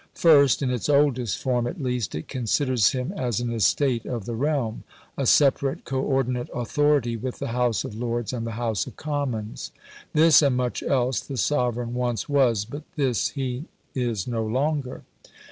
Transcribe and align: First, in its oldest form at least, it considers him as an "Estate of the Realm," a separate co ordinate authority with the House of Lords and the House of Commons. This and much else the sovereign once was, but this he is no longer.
First, 0.15 0.63
in 0.63 0.71
its 0.71 0.89
oldest 0.89 1.37
form 1.37 1.67
at 1.67 1.79
least, 1.79 2.15
it 2.15 2.27
considers 2.27 2.89
him 2.91 3.11
as 3.11 3.39
an 3.39 3.53
"Estate 3.53 4.03
of 4.07 4.25
the 4.25 4.33
Realm," 4.33 4.83
a 5.15 5.27
separate 5.27 5.85
co 5.85 6.01
ordinate 6.01 6.49
authority 6.55 7.15
with 7.15 7.37
the 7.37 7.49
House 7.49 7.83
of 7.83 7.93
Lords 7.93 8.33
and 8.33 8.47
the 8.47 8.53
House 8.57 8.87
of 8.87 8.95
Commons. 8.95 9.71
This 10.13 10.41
and 10.41 10.57
much 10.57 10.81
else 10.81 11.19
the 11.19 11.37
sovereign 11.37 11.93
once 11.93 12.27
was, 12.27 12.65
but 12.65 12.81
this 12.95 13.27
he 13.37 13.65
is 13.93 14.25
no 14.25 14.43
longer. 14.43 15.03